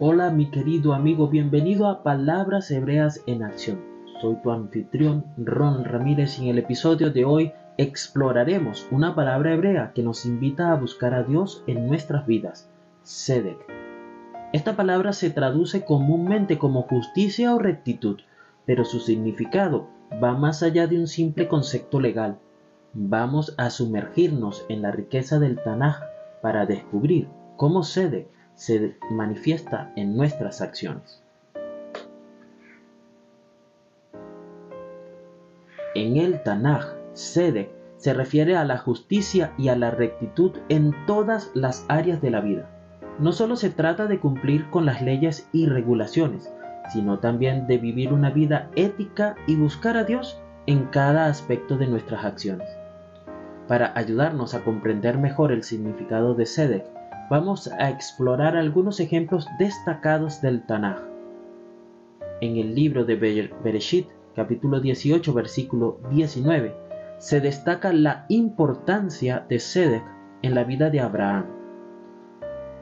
[0.00, 3.80] Hola mi querido amigo, bienvenido a Palabras Hebreas en Acción.
[4.20, 9.92] Soy tu anfitrión Ron Ramírez y en el episodio de hoy exploraremos una palabra hebrea
[9.94, 12.68] que nos invita a buscar a Dios en nuestras vidas,
[13.04, 13.58] Sedek.
[14.52, 18.18] Esta palabra se traduce comúnmente como justicia o rectitud,
[18.66, 19.86] pero su significado
[20.20, 22.40] va más allá de un simple concepto legal.
[22.94, 26.00] Vamos a sumergirnos en la riqueza del Tanaj
[26.42, 31.22] para descubrir cómo Sedek se manifiesta en nuestras acciones.
[35.94, 41.50] En el Tanaj, Sedek se refiere a la justicia y a la rectitud en todas
[41.54, 42.68] las áreas de la vida.
[43.18, 46.52] No solo se trata de cumplir con las leyes y regulaciones,
[46.92, 51.86] sino también de vivir una vida ética y buscar a Dios en cada aspecto de
[51.86, 52.68] nuestras acciones.
[53.68, 56.84] Para ayudarnos a comprender mejor el significado de Sedek,
[57.30, 60.98] vamos a explorar algunos ejemplos destacados del Tanaj.
[62.40, 66.74] En el libro de Bereshit, capítulo 18, versículo 19,
[67.18, 70.04] se destaca la importancia de Sedek
[70.42, 71.46] en la vida de Abraham.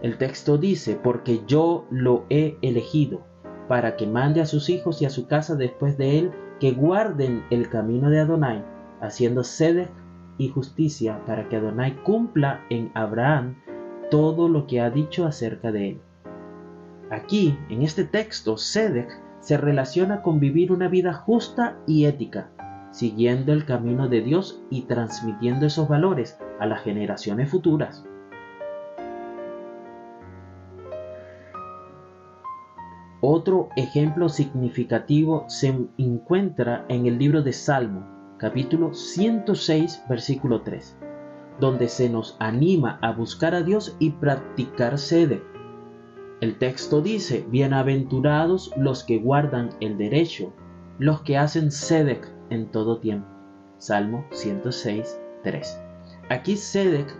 [0.03, 3.25] El texto dice, porque yo lo he elegido,
[3.69, 7.45] para que mande a sus hijos y a su casa después de él, que guarden
[7.51, 8.65] el camino de Adonai,
[9.01, 9.91] haciendo Sedek
[10.39, 13.55] y justicia, para que Adonai cumpla en Abraham
[14.13, 16.01] todo lo que ha dicho acerca de él.
[17.11, 19.09] Aquí, en este texto, Sedek
[19.41, 22.51] se relaciona con vivir una vida justa y ética,
[22.91, 28.05] siguiendo el camino de Dios y transmitiendo esos valores a las generaciones futuras.
[33.23, 40.99] Otro ejemplo significativo se encuentra en el libro de Salmo, capítulo 106, versículo 3
[41.63, 45.45] donde se nos anima a buscar a Dios y practicar sede.
[46.41, 50.53] El texto dice, bienaventurados los que guardan el derecho,
[50.99, 53.29] los que hacen sedec en todo tiempo.
[53.79, 55.81] Salmo 106, 3.
[56.31, 57.17] Aquí sedec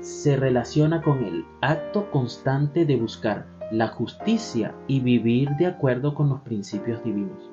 [0.00, 6.28] se relaciona con el acto constante de buscar la justicia y vivir de acuerdo con
[6.28, 7.50] los principios divinos.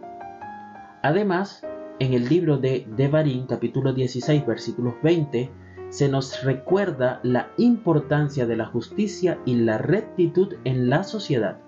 [1.04, 1.66] Además,
[2.00, 5.63] en el libro de Devarim, capítulo 16, versículos 20,
[5.94, 11.60] se nos recuerda la importancia de la justicia y la rectitud en la sociedad.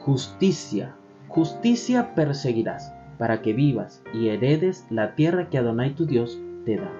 [0.00, 0.94] Justicia,
[1.26, 6.92] justicia perseguirás, para que vivas y heredes la tierra que Adonai tu Dios te da.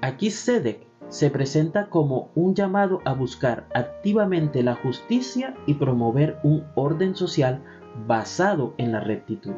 [0.00, 6.64] Aquí Sedek se presenta como un llamado a buscar activamente la justicia y promover un
[6.74, 7.62] orden social
[8.08, 9.54] basado en la rectitud.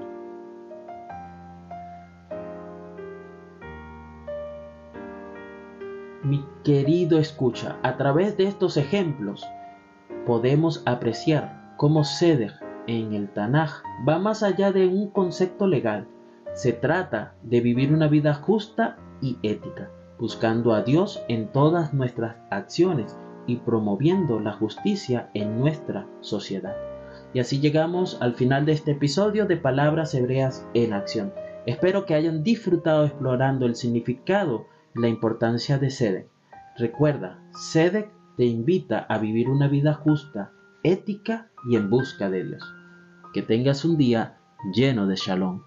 [6.22, 9.42] Mi querido escucha, a través de estos ejemplos
[10.26, 12.52] podemos apreciar cómo Seder
[12.86, 16.08] en el Tanaj va más allá de un concepto legal.
[16.52, 22.36] Se trata de vivir una vida justa y ética, buscando a Dios en todas nuestras
[22.50, 26.76] acciones y promoviendo la justicia en nuestra sociedad.
[27.32, 31.32] Y así llegamos al final de este episodio de Palabras Hebreas en Acción.
[31.64, 36.28] Espero que hayan disfrutado explorando el significado la importancia de Sedek.
[36.76, 40.52] Recuerda, Sedek te invita a vivir una vida justa,
[40.82, 42.74] ética y en busca de Dios.
[43.32, 44.38] Que tengas un día
[44.74, 45.62] lleno de shalom.